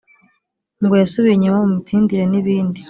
[0.83, 2.79] ngo yasubiye inyuma mu mitsindire n’ibindi.